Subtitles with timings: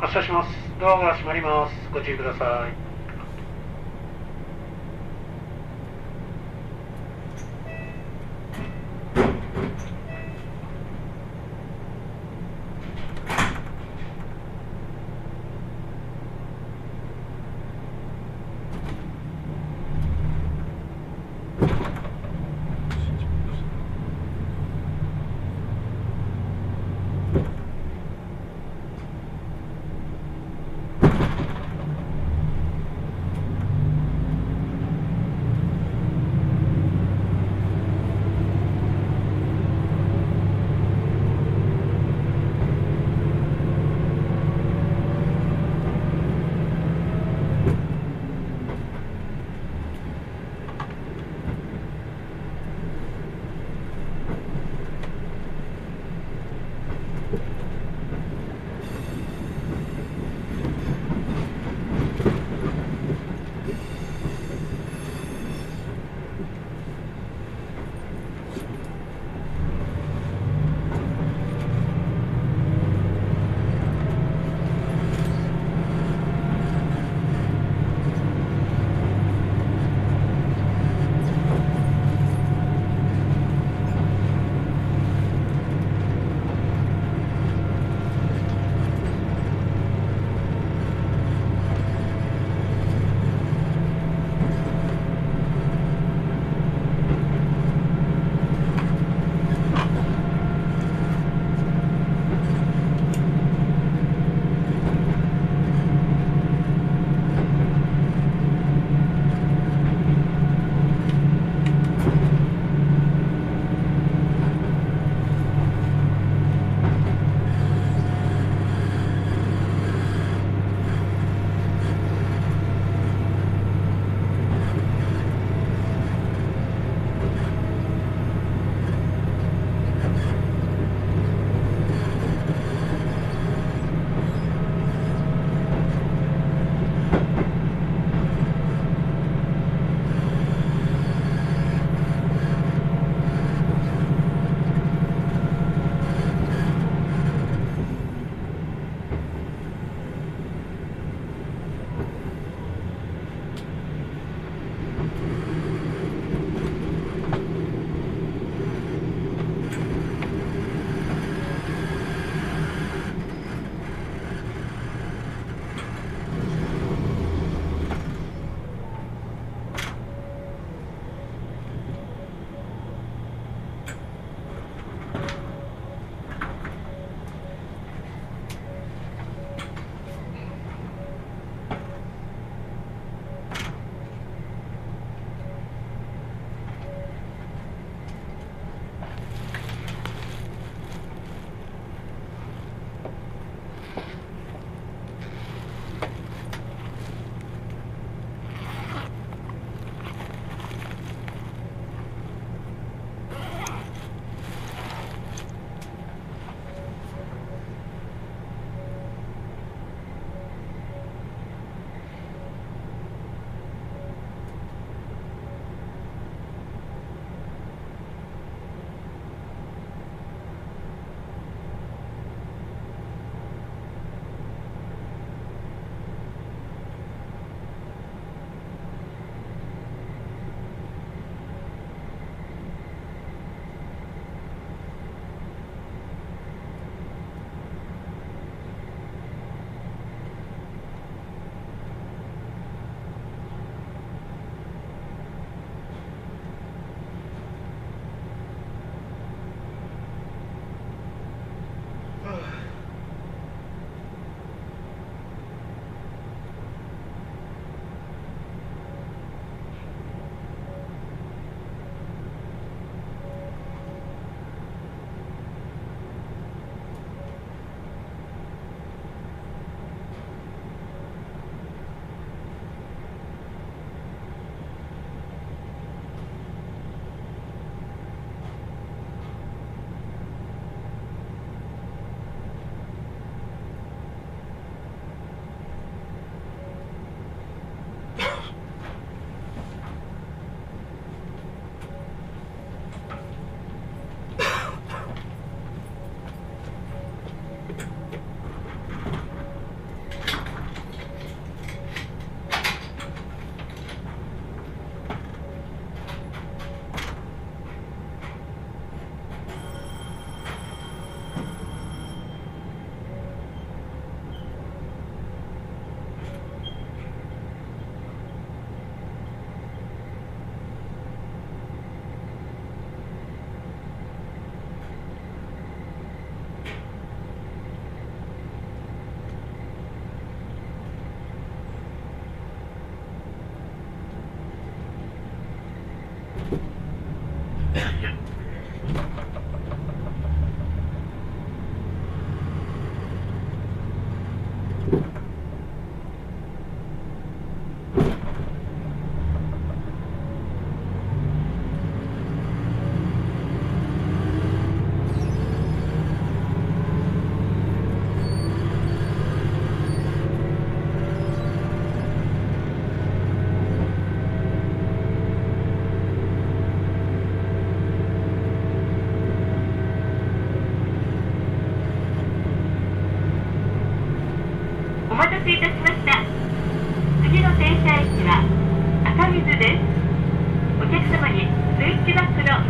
[0.00, 0.50] 発車します。
[0.78, 1.90] ドアが閉まります。
[1.92, 2.85] ご注意ください。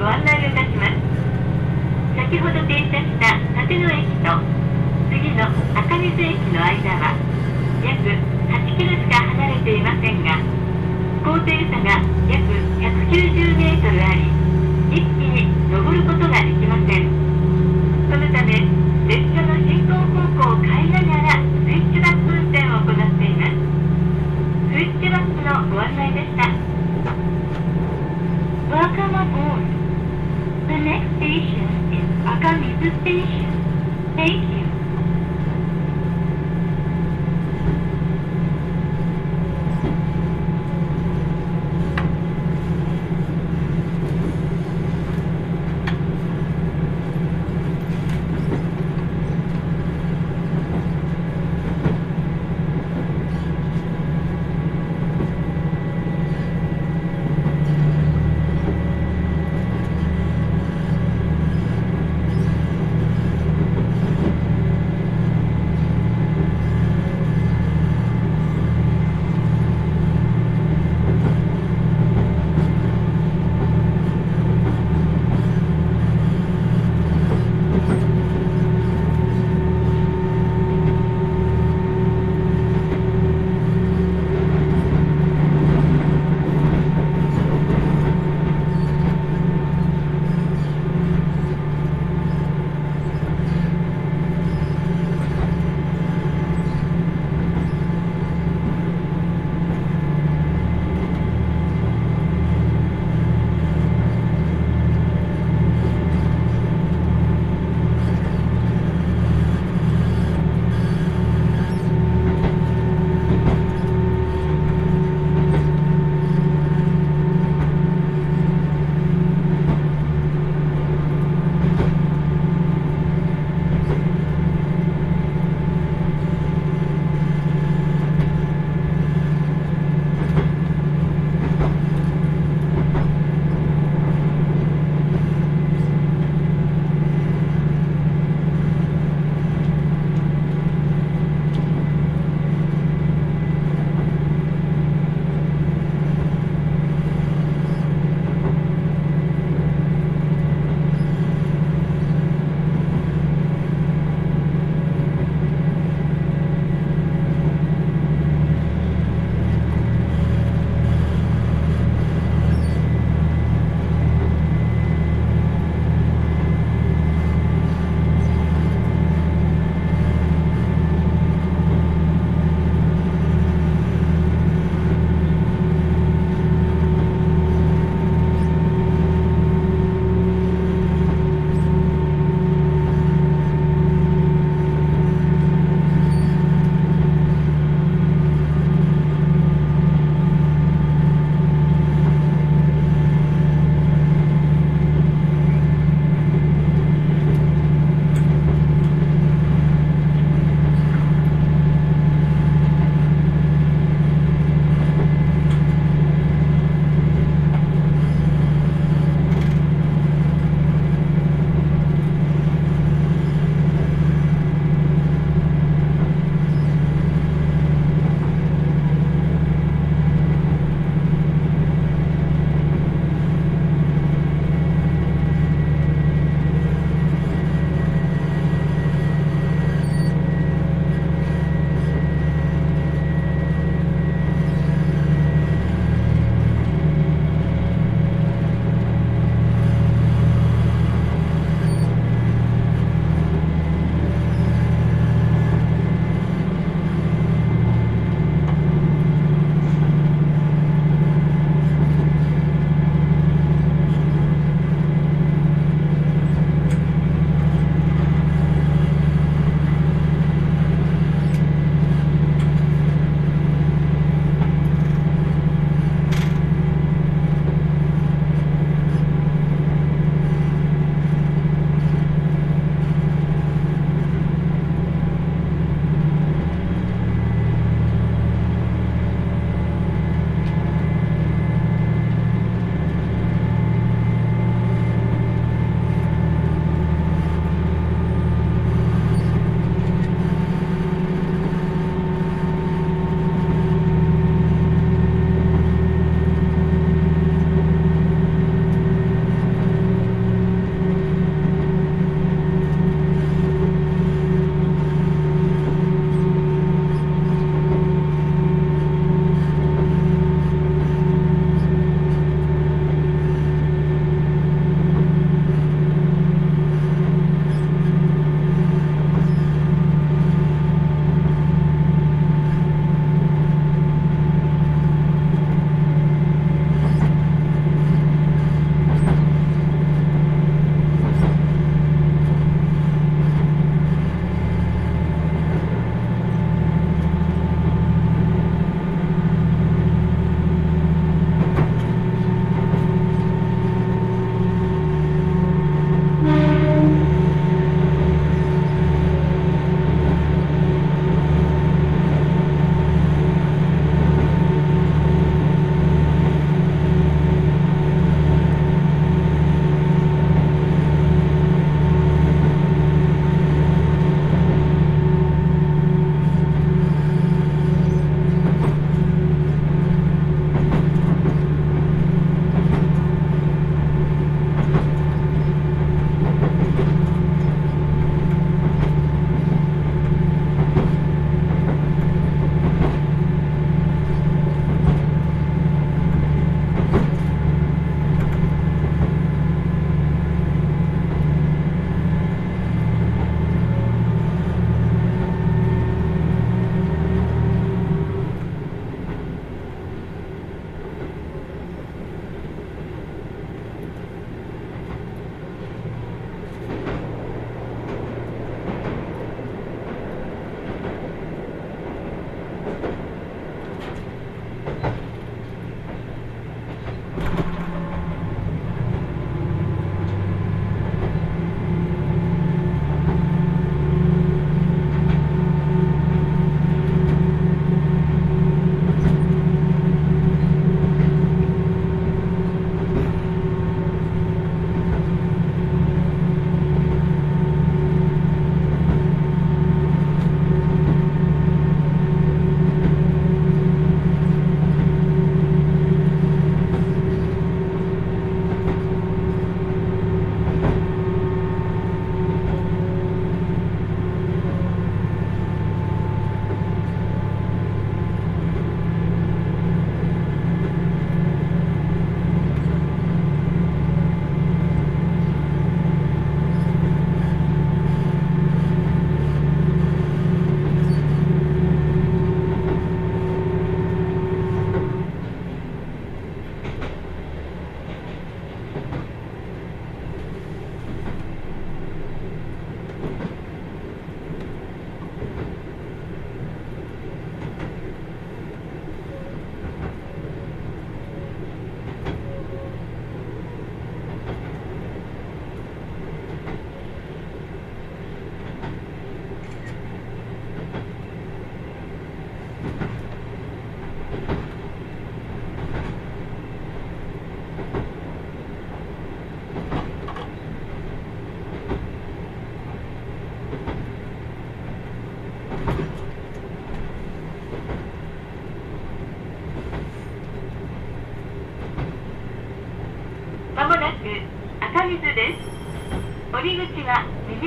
[0.06, 0.94] ご案内をいたします
[2.14, 4.38] 先ほど停車した立野駅と
[5.10, 7.18] 次の赤水駅の間は
[7.82, 10.38] 約8キロしか離れていませんが
[11.26, 11.98] 高低差が
[12.30, 12.38] 約
[12.78, 14.30] 190メートルあり
[14.94, 17.10] 一気に登ることができません
[18.06, 18.62] そのため
[19.10, 23.58] 列車の進行方向を変えながらスイッチバック運転を行っています
[24.70, 26.46] スイッチバックのご案内でした
[28.70, 29.75] Welcome aboard.
[32.42, 33.62] Is Akamizu Station
[34.16, 34.55] Thank you「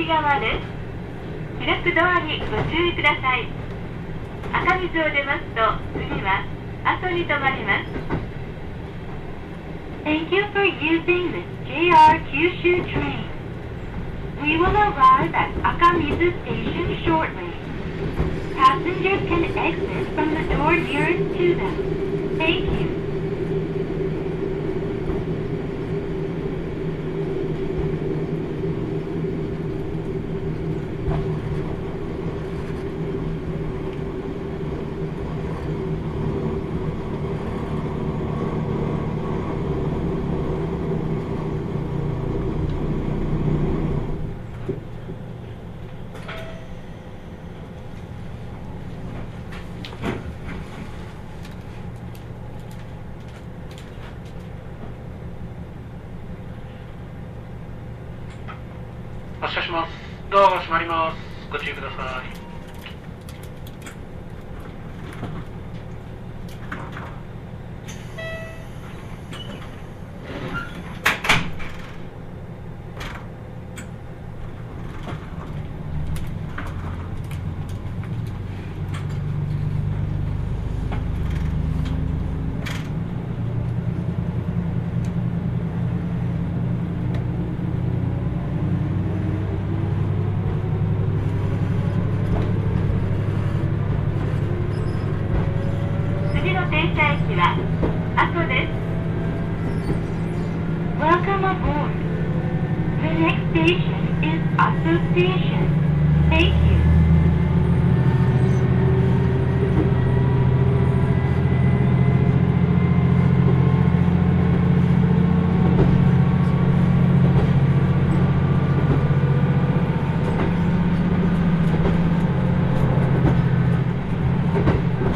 [0.00, 3.46] 右側です開くドアにご注意ください
[4.52, 5.60] 赤水を出ますと
[5.92, 6.44] 次は
[6.84, 8.20] 阿蘇に停まります
[10.02, 13.28] Thank you for using the JR Kyushu train.
[14.42, 17.52] We will arrive at Akamizu Station shortly.
[18.56, 22.38] Passengers can exit from the door nearest to them.
[22.38, 23.09] Thank you.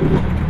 [0.04, 0.43] ま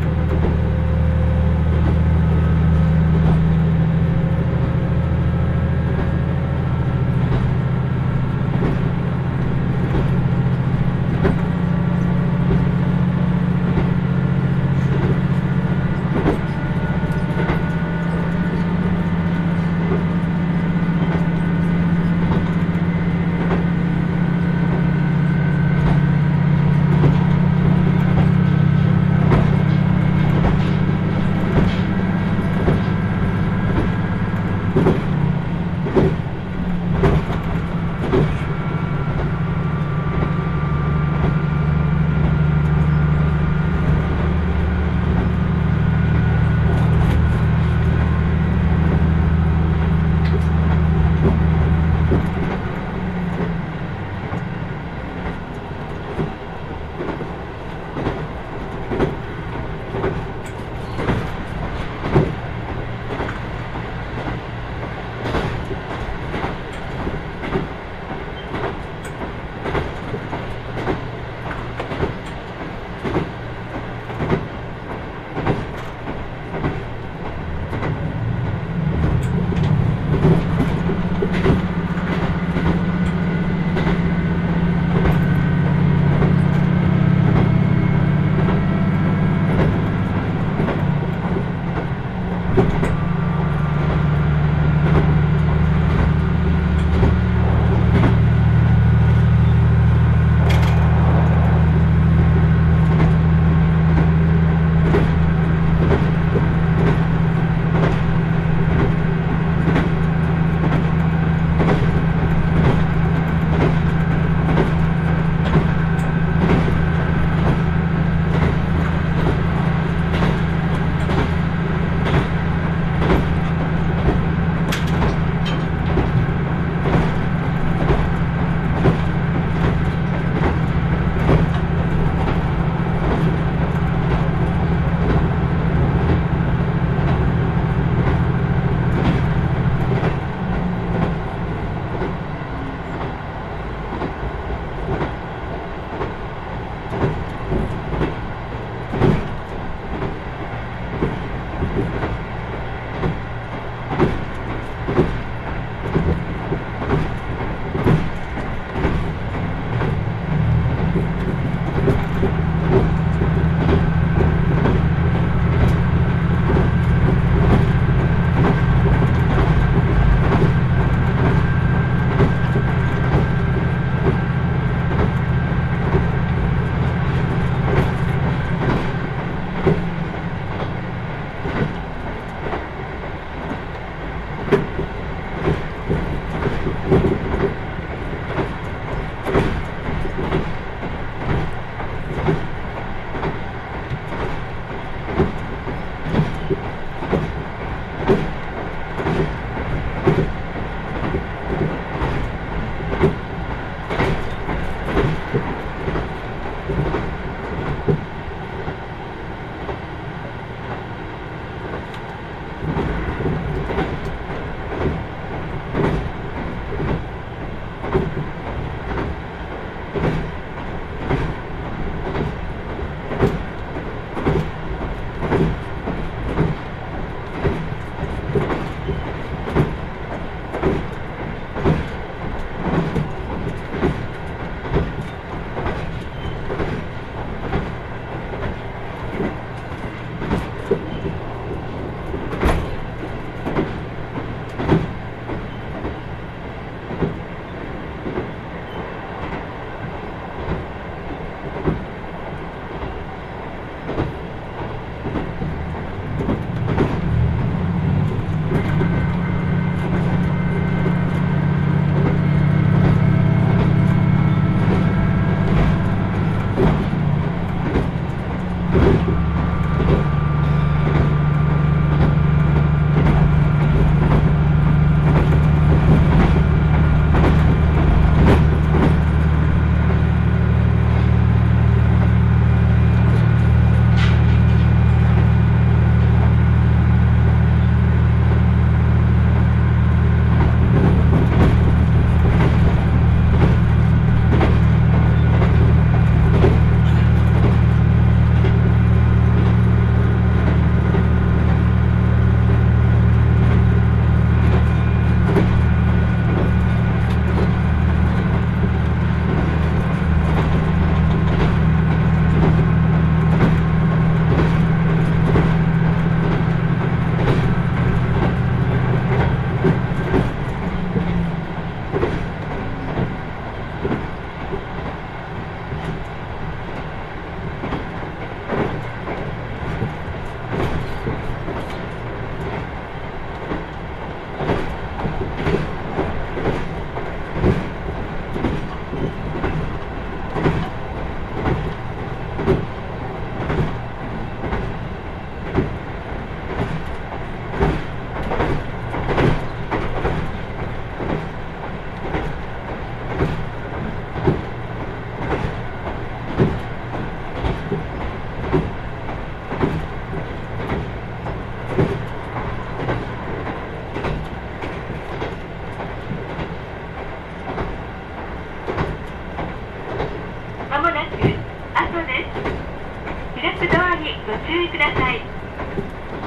[374.47, 375.21] 注意ください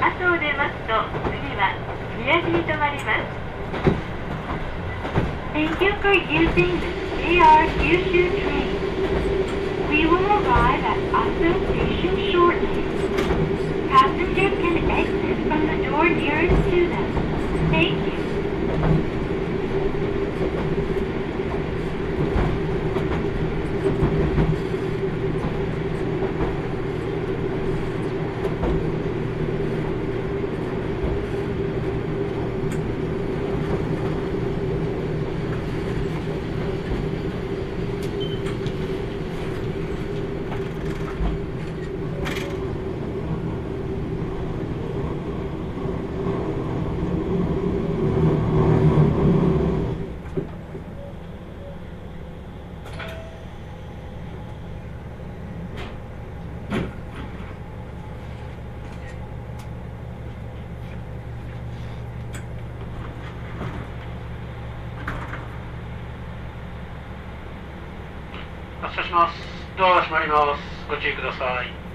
[0.01, 0.93] 阿蘇を出ますと
[1.30, 1.73] 次は
[2.17, 3.47] 宮地に停まります
[5.53, 8.69] Thank you for using the JR Kyushu train.
[9.89, 12.84] We will arrive at Aso Station shortly.
[13.89, 17.69] Passengers can exit from the door nearest to them.
[17.71, 18.17] Thank you.
[68.79, 69.38] 発車します。
[69.77, 70.89] ドアが閉まります。
[70.89, 71.87] ご注意ください。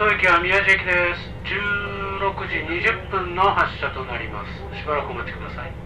[0.00, 1.28] 当駅は宮地駅です。
[1.44, 2.56] 16時
[2.88, 4.80] 20分の発車となります。
[4.80, 5.79] しばらくお待ちください。